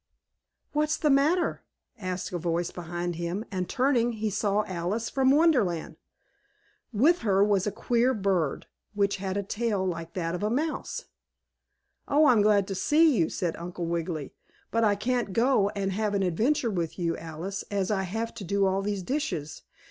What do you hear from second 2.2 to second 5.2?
a voice behind him, and turning, he saw Alice